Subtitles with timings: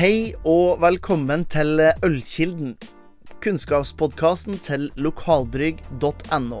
[0.00, 2.70] Hei og velkommen til Ølkilden,
[3.44, 6.60] kunnskapspodkasten til lokalbrygg.no.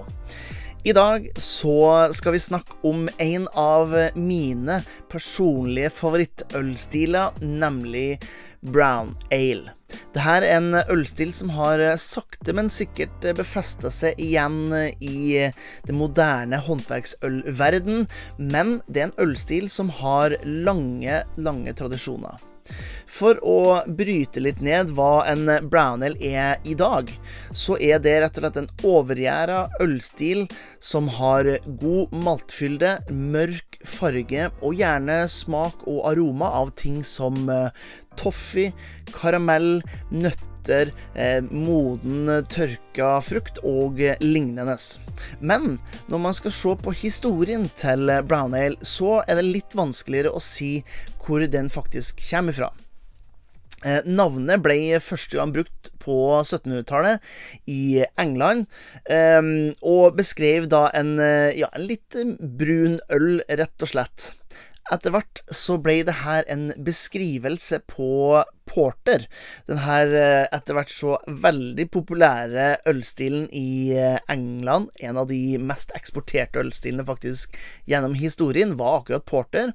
[0.84, 1.78] I dag så
[2.12, 8.18] skal vi snakke om en av mine personlige favorittølstiler, nemlig
[8.60, 9.72] brown ale.
[10.12, 14.68] Dette er en ølstil som har sakte, men sikkert befesta seg igjen
[15.00, 15.48] i
[15.88, 18.04] det moderne håndverksølverden,
[18.36, 22.49] men det er en ølstil som har lange, lange tradisjoner.
[23.10, 27.10] For å bryte litt ned hva en brown ale er i dag,
[27.52, 30.46] så er det rett og slett en overgjæra ølstil
[30.78, 37.70] som har god maltfylde, mørk farge og gjerne smak og aroma av ting som eh,
[38.20, 38.72] toffee,
[39.14, 39.80] karamell,
[40.12, 44.76] nøtter, eh, moden tørka frukt og lignende.
[45.40, 45.78] Men
[46.12, 50.42] når man skal se på historien til brown ale, så er det litt vanskeligere å
[50.44, 50.78] si
[51.20, 52.70] hvor den faktisk kommer fra.
[53.80, 57.22] Eh, navnet ble første gang brukt på 1700-tallet
[57.70, 58.66] i England,
[59.08, 59.40] eh,
[59.80, 64.32] og beskrev da en, eh, ja, en litt brun øl, rett og slett.
[64.90, 69.26] Etter hvert så ble det her en beskrivelse på porter.
[69.68, 75.58] Den her eh, etter hvert så veldig populære ølstilen i eh, England, en av de
[75.58, 77.56] mest eksporterte ølstilene faktisk
[77.90, 79.72] gjennom historien, var akkurat porter.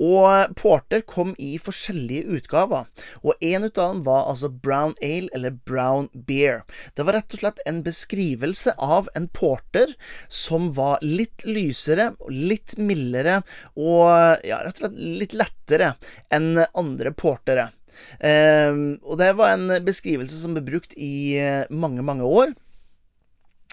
[0.00, 2.88] Og porter kom i forskjellige utgaver,
[3.22, 6.64] og en av dem var altså brown ale eller brown beer.
[6.96, 9.94] Det var rett og slett en beskrivelse av en porter
[10.28, 13.42] som var litt lysere, litt mildere
[13.76, 15.92] og ja, rett og slett litt lettere
[16.34, 17.68] enn andre portere.
[18.18, 22.56] Um, og det var en beskrivelse som ble brukt i eh, mange, mange år.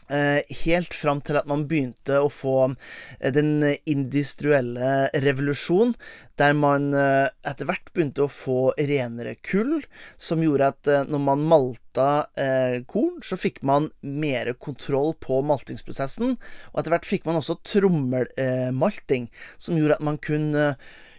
[0.05, 5.95] Uh, helt fram til at man begynte å få uh, den industrielle revolusjon,
[6.37, 9.79] der man etter hvert begynte å få renere kull,
[10.19, 12.09] som gjorde at når man malta
[12.91, 16.35] korn, så fikk man mer kontroll på maltingsprosessen.
[16.73, 20.73] Og etter hvert fikk man også trommelmalting, som gjorde at man kunne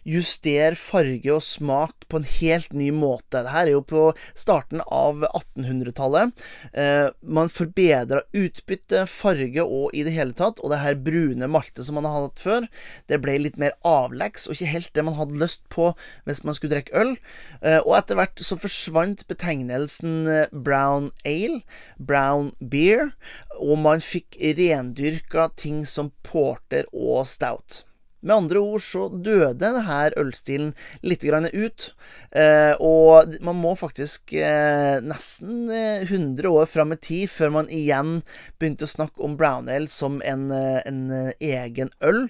[0.06, 3.42] justere farge og smak på en helt ny måte.
[3.42, 4.04] Dette er jo på
[4.38, 6.44] starten av 1800-tallet.
[6.72, 10.62] Eh, man forbedra utbytte, farge og i det hele tatt.
[10.62, 12.68] Og det her brune maltet som man har hatt før,
[13.10, 15.90] det ble litt mer avleggs, og ikke helt det man hadde lyst på
[16.28, 17.16] hvis man skulle drikke øl.
[17.62, 21.62] Eh, og etter hvert så forsvant betegnelsen eh, brown ale,
[21.98, 23.10] brown beer,
[23.58, 27.82] og man fikk rendyrka ting som porter og stout.
[28.26, 30.74] Med andre ord så døde denne ølstilen
[31.06, 31.88] litt ut.
[32.34, 37.70] Eh, og man må faktisk eh, nesten eh, 100 år fram i tid før man
[37.70, 38.20] igjen
[38.58, 41.02] begynte å snakke om brown ale som en, en
[41.38, 42.26] egen øl.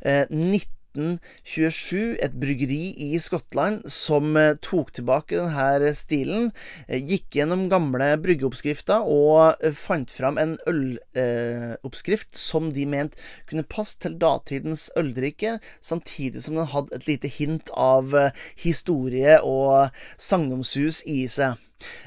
[0.00, 6.50] 90 1827 et bryggeri i Skottland som eh, tok tilbake denne stilen,
[6.88, 13.66] eh, gikk gjennom gamle bryggeoppskrifter og eh, fant fram en øloppskrift som de mente kunne
[13.66, 18.14] passe til datidens øldrikker, samtidig som den hadde et lite hint av
[18.58, 21.58] historie og sagnomsus i seg.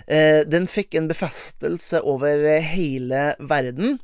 [0.06, 3.98] Den fikk en befestelse over hele verden.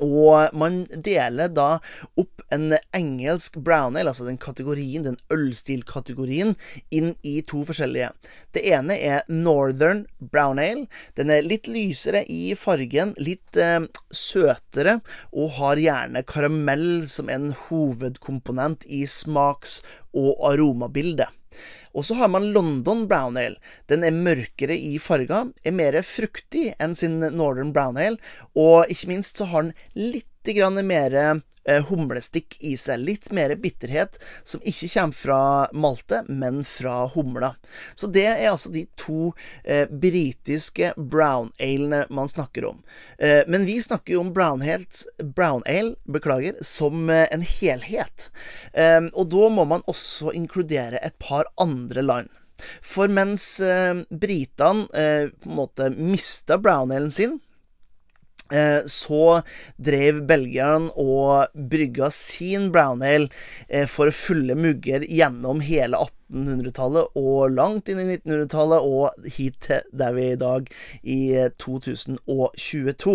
[0.00, 1.78] Og man deler da
[2.18, 6.54] opp en engelsk brown ale, altså den kategorien, den ølstilkategorien,
[6.90, 8.12] inn i to forskjellige.
[8.54, 10.86] Det ene er Northern brown ale.
[11.18, 15.00] Den er litt lysere i fargen, litt eh, søtere,
[15.32, 19.80] og har gjerne karamell som en hovedkomponent i smaks-
[20.12, 21.30] og aromabildet.
[21.92, 23.60] Og så har man London Brown Ale.
[23.90, 28.20] Den er mørkere i farga, er mer fruktig enn sin Northern Brown Ale,
[28.56, 30.28] og ikke minst så har den litt
[30.82, 31.42] mer
[31.88, 33.02] humlestikk i seg.
[33.02, 35.40] Litt mer bitterhet, som ikke kommer fra
[35.72, 37.54] maltet, men fra humla.
[37.94, 39.32] Så det er altså de to
[39.64, 42.82] eh, britiske brown alene man snakker om.
[43.18, 48.30] Eh, men vi snakker jo om brown, helt, brown ale beklager, som eh, en helhet.
[48.72, 52.38] Eh, og da må man også inkludere et par andre land.
[52.82, 57.51] For mens eh, britene på en måte mista brown alen sin Eh,
[58.86, 59.42] så
[59.76, 63.30] drev belgierne og brygga sin brown ale
[63.68, 69.58] eh, for fulle mugger gjennom hele 18 1800-tallet og langt inn i 1900-tallet og hit
[69.66, 70.70] til der vi er i dag,
[71.02, 71.20] i
[71.62, 73.14] 2022.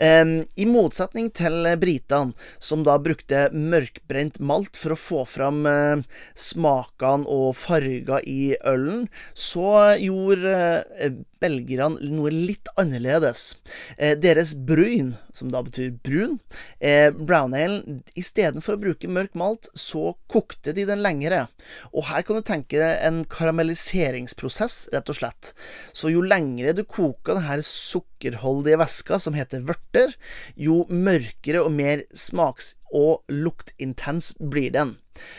[0.00, 6.04] Um, I motsetning til britene, som da brukte mørkbrent malt for å få fram uh,
[6.38, 10.56] smakene og farger i ølen, så gjorde
[11.00, 13.56] uh, belgierne noe litt annerledes.
[13.98, 16.38] Eh, deres brun, som da betyr brun,
[16.80, 21.46] eh, brown ale Istedenfor å bruke mørk malt, så kokte de den lengre.
[21.92, 25.52] Og her kan kan du tenke deg en karamelliseringsprosess, rett og slett.
[25.96, 30.12] Så jo lengre du koker denne sukkerholdige væska, som heter vørter,
[30.60, 34.96] jo mørkere og mer smaks- og luktintens blir den.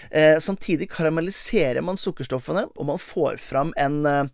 [0.09, 4.25] Eh, samtidig karamelliserer man sukkerstoffene, og man får fram en eh,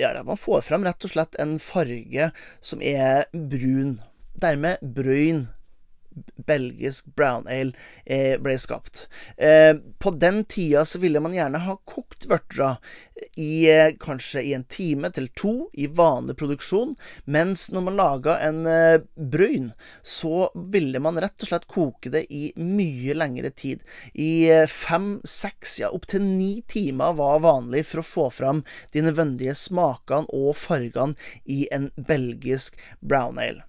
[0.00, 3.98] Ja, man får fram rett og slett en farge som er brun.
[4.40, 5.46] Dermed brun
[6.48, 7.72] belgisk brown ale
[8.04, 9.06] eh, ble skapt.
[9.36, 12.76] Eh, på den tida så ville man gjerne ha kokt vørtera
[13.36, 16.94] i eh, kanskje i en time til to i vanlig produksjon,
[17.24, 18.66] mens når man laga en
[19.14, 19.70] brun,
[20.02, 23.82] så ville man rett og slett koke det i mye lengre tid.
[24.14, 29.56] I fem, seks, ja opptil ni timer var vanlig for å få fram de nødvendige
[29.58, 33.67] smakene og fargene i en belgisk brown ale.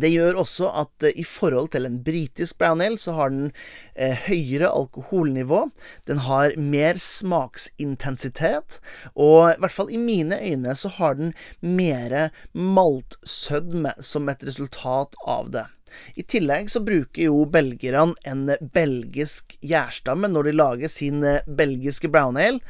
[0.00, 3.50] Det gjør også at eh, i forhold til en britisk brown ale, så har den
[3.94, 5.66] eh, høyere alkoholnivå.
[6.08, 8.80] Den har mer smaksintensitet,
[9.12, 15.18] og i hvert fall i mine øyne så har den mer maltsødme som et resultat
[15.26, 15.66] av det.
[16.14, 18.44] I tillegg så bruker jo belgierne en
[18.74, 22.60] belgisk gjærstamme når de lager sin eh, belgiske brown ale,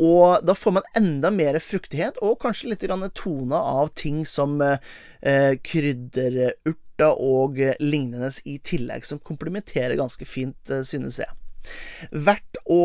[0.00, 4.78] og da får man enda mer fruktighet, og kanskje litt tone av ting som eh,
[5.22, 11.43] eh krydderurter og lignende i tillegg, som komplementerer ganske fint, eh, synes jeg.
[12.10, 12.80] Verdt å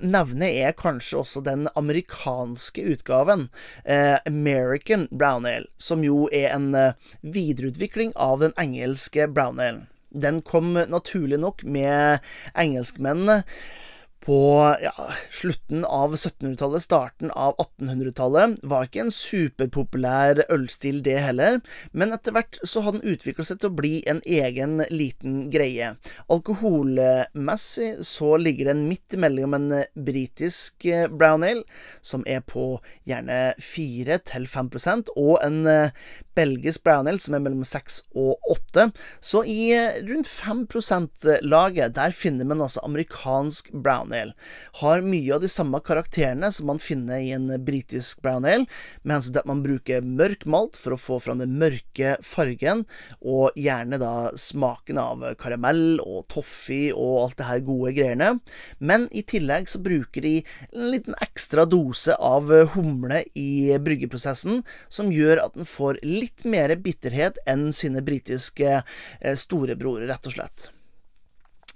[0.00, 3.48] nevne er kanskje også den amerikanske utgaven,
[3.84, 9.86] eh, American Brown Ale, som jo er en eh, videreutvikling av den engelske brown ale.
[10.08, 12.24] Den kom naturlig nok med
[12.56, 13.42] engelskmennene
[14.24, 14.38] på
[14.82, 14.92] ja,
[15.30, 18.58] slutten av 1700-tallet, starten av 1800-tallet.
[18.62, 21.60] Var ikke en superpopulær ølstil, det heller,
[21.96, 25.94] men etter hvert så hadde den utviklet seg til å bli en egen liten greie.
[26.28, 31.64] Alkoholmessig så ligger den midt imellom en britisk brown ale,
[32.02, 32.74] som er på
[33.08, 35.62] gjerne 4-5% og en
[36.38, 38.90] belgisk brown ale, som er mellom 6 og 8.
[39.24, 39.72] Så i
[40.10, 44.17] rundt 5 %-laget, der finner man altså amerikansk brown ale.
[44.80, 48.66] Har mye av de samme karakterene som man finner i en britisk brown ale,
[49.02, 52.84] med hensyn til at man bruker mørk malt for å få fram den mørke fargen,
[53.20, 58.30] og gjerne da smaken av karamell og toffee og alt det her gode greiene.
[58.78, 60.34] Men i tillegg så bruker de
[60.70, 66.74] en liten ekstra dose av humle i bryggeprosessen, som gjør at den får litt mer
[66.82, 70.68] bitterhet enn sine britiske eh, storebror, rett og slett.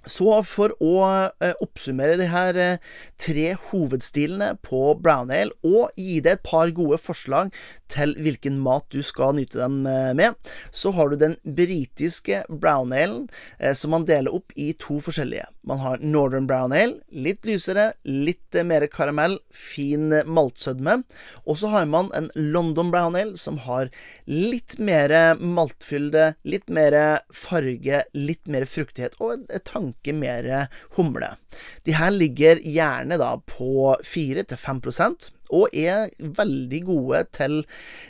[0.09, 0.95] Så for å
[1.39, 6.73] eh, oppsummere de her eh, tre hovedstilene på brown ale, og gi deg et par
[6.75, 7.53] gode forslag
[7.93, 10.35] til hvilken mat du skal nyte dem eh, med,
[10.75, 13.29] så har du den britiske brown alen,
[13.77, 15.47] som man deler opp i to forskjellige.
[15.69, 20.99] Man har northern brown ale, litt lysere, litt mer karamell, fin maltsødme.
[21.47, 23.93] Og så har man en London brown ale, som har
[24.27, 26.97] litt mer maltfylde, litt mer
[27.35, 31.37] farge, litt mer fruktighet og et tanke tanke mer humle.
[31.85, 37.63] De her ligger gjerne da på 4-5% og er veldig gode til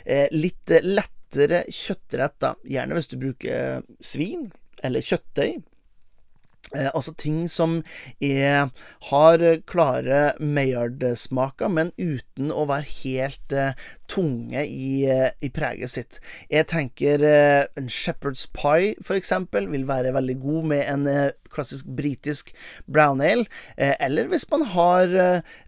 [0.05, 2.55] eh, litt lettere kjøttretter.
[2.63, 4.51] Gjerne hvis du bruker svin
[4.83, 5.61] eller kjøttdeig.
[6.73, 7.81] Eh, altså ting som
[8.23, 8.71] er,
[9.09, 13.77] har klare Mayard-smaker, men uten å være helt eh,
[14.09, 16.19] tunge i, eh, i, preget sitt.
[16.49, 21.31] Jeg tenker eh, en Shepherd's Pie, for eksempel, vil være veldig god med en eh,
[21.53, 22.49] klassisk britisk
[22.89, 23.45] brown ale.
[23.77, 25.13] Eh, eller hvis man har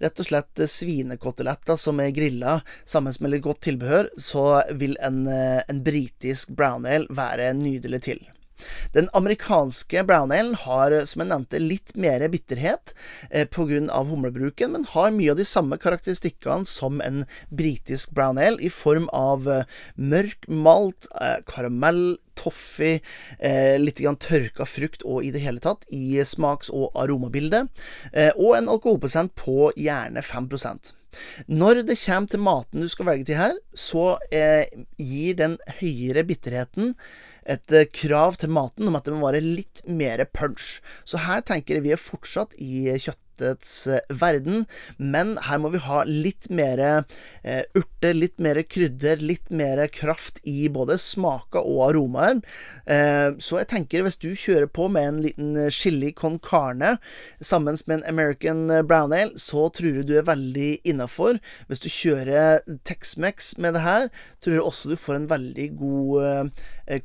[0.02, 5.28] rett og slett svinekoteletter som er grilla sammen med litt godt tilbehør, så vil en,
[5.30, 8.26] en britisk brown ale være nydelig til.
[8.96, 12.94] Den amerikanske brown ale har, som jeg nevnte, litt mer bitterhet
[13.30, 14.04] eh, pga.
[14.10, 19.10] humlebruken, men har mye av de samme karakteristikkene som en britisk brown ale, i form
[19.14, 23.00] av eh, mørk malt, eh, karamell, toffee,
[23.40, 27.72] eh, litt grann tørka frukt og i det hele tatt i smaks- og aromabildet,
[28.12, 30.96] eh, og en alkoholprosent på gjerne 5%
[31.48, 34.68] når det kommer til maten du skal velge til her, så eh,
[35.00, 36.94] gir den høyere bitterheten
[37.46, 40.80] et eh, krav til maten om at det må være litt mer punch.
[41.06, 44.66] Så her tenker jeg vi er fortsatt i kjøtt kjøttets eh, verden,
[44.98, 50.40] men her må vi ha litt mer eh, urter, litt mer krydder, litt mer kraft
[50.44, 52.42] i både smaker og aromaer.
[52.86, 56.98] Eh, så jeg tenker hvis du kjører på med en liten chili con carne
[57.42, 61.40] sammen med en American brown ale, så tror jeg du er veldig innafor.
[61.68, 64.10] Hvis du kjører Tex-Mex med det her,
[64.42, 66.52] tror jeg også du får en veldig god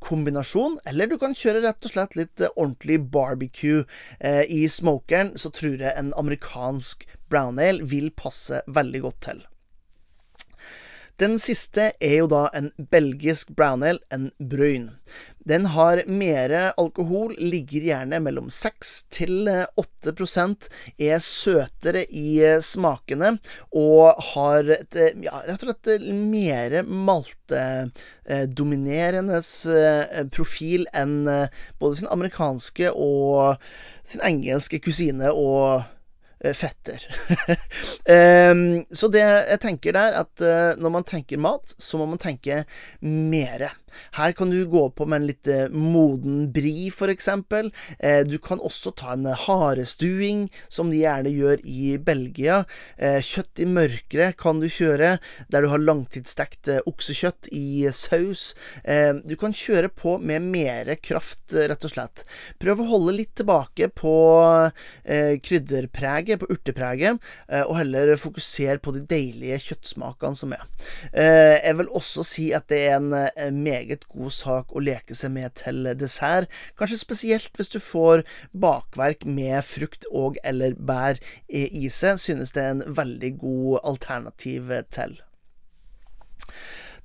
[0.04, 0.78] kombinasjon.
[0.88, 3.84] Eller du kan kjøre rett og slett litt ordentlig barbecue
[4.20, 9.46] i smokeren, så tror jeg en amerikansk brown ale vil passe veldig godt til.
[11.20, 14.96] Den siste er jo da en belgisk brown ale, en brun.
[15.44, 20.68] Den har mer alkohol, ligger gjerne mellom 6 til 8%
[21.00, 23.38] er søtere i smakene
[23.76, 29.40] og har et, ja, rett og slett mer maltedominerende
[30.32, 31.28] profil enn
[31.80, 33.56] både sin amerikanske og
[34.04, 35.99] sin engelske kusine og Eh,
[36.56, 37.04] fetter.
[38.08, 42.20] um, så det jeg tenker der, at uh, når man tenker mat, så må man
[42.20, 42.62] tenke
[43.04, 43.72] mere.
[44.18, 47.08] Her kan du gå på med en litt eh, moden bri, f.eks.
[47.20, 47.70] eksempel.
[48.26, 52.62] du kan også ta en harestuing, som de gjerne gjør i Belgia.
[52.96, 55.16] Eh, kjøtt i mørkere kan du kjøre,
[55.50, 58.54] der du har langtidsstekt eh, oksekjøtt i saus.
[58.84, 62.24] Eh, du kan kjøre på med mere kraft, rett og slett.
[62.62, 64.14] Prøv å holde litt tilbake på
[65.04, 67.20] eh, krydderpreget, på urtepreget,
[67.50, 70.62] og heller fokusere på de deilige kjøttsmakene som er.
[71.12, 75.32] jeg vil også si at det er en meget meget god sak å leke seg
[75.34, 81.88] med til dessert, kanskje spesielt hvis du får bakverk med frukt og eller bær i
[81.88, 85.18] seg, synes det er en veldig god alternativ til.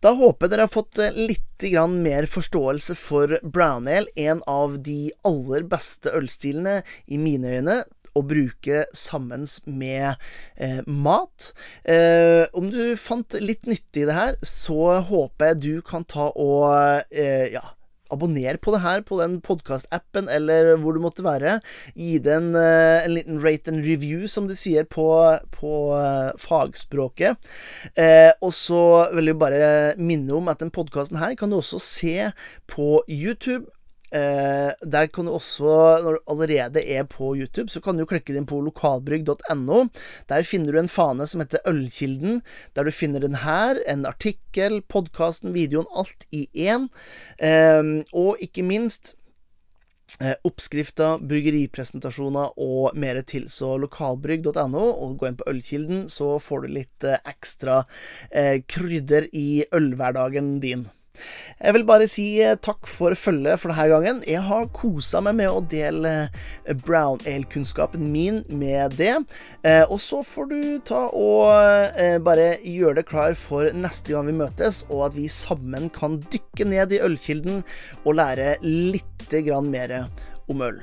[0.04, 1.42] Da håper jeg dere har fått litt
[1.90, 7.78] mer forståelse for brown ale, en av de aller beste ølstilene i mine øyne
[8.16, 10.16] å bruke sammen med
[10.56, 11.52] eh, mat.
[11.84, 16.32] Eh, om du fant litt nyttig i det her, så håper jeg du kan ta
[16.32, 16.70] og
[17.12, 17.64] eh, ja,
[18.14, 21.60] abonner på det her på den podkast-appen eller hvor du måtte være.
[21.98, 25.08] Gi det en, eh, en, liten rate and review, som de sier på,
[25.56, 27.40] på uh, fagspråket.
[27.98, 28.82] Eh, og så
[29.16, 32.32] vil jeg bare minne om at den podkasten her kan du også se
[32.72, 33.66] på YouTube.
[34.16, 35.74] Eh, der kan du også,
[36.06, 39.82] når du allerede er på YouTube, så kan du klikke inn på lokalbrygg.no.
[40.32, 42.42] Der finner du en fane som heter Ølkilden,
[42.78, 46.90] der du finner den her, en artikkel, podkasten, videoen, alt i én.
[47.44, 47.84] Eh,
[48.16, 49.18] og ikke minst
[50.22, 53.50] Eh, oppskrifter, bryggeripresentasjoner og mer til.
[53.52, 57.82] Så lokalbrygg.no, og gå inn på Ølkilden, så får du litt eh, ekstra
[58.70, 60.86] krydder i ølhverdagen din.
[61.60, 64.22] Jeg vil bare si eh, takk for følget for denne gangen.
[64.28, 69.14] Jeg har kosa meg med å dele eh, brown ale-kunnskapen min med det.
[69.64, 74.38] Eh, og så får du ta og bare gjøre det klar for neste gang vi
[74.38, 77.64] møtes, og at vi sammen kan dykke ned i ølkilden
[78.04, 79.12] og lære litt
[79.66, 80.00] mer
[80.48, 80.82] om øl.